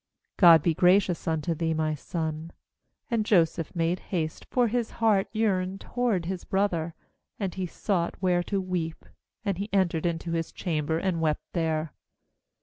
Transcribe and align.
'God 0.37 0.63
be 0.63 0.73
gracious 0.73 1.27
unto 1.27 1.53
thee, 1.53 1.75
my 1.75 1.93
son.' 1.93 2.51
30And 3.11 3.21
Joseph 3.21 3.75
made 3.75 3.99
haste; 4.09 4.47
for 4.49 4.67
his 4.67 4.89
heart 4.97 5.27
yearned 5.31 5.79
toward 5.81 6.25
his 6.25 6.43
brother; 6.43 6.95
and 7.39 7.53
he 7.53 7.67
sought 7.67 8.15
where 8.19 8.41
to 8.41 8.59
weep; 8.59 9.05
and 9.45 9.59
he 9.59 9.69
entered 9.71 10.07
into 10.07 10.31
his 10.31 10.51
chamber, 10.51 10.97
and 10.97 11.21
wept 11.21 11.43
there. 11.53 11.93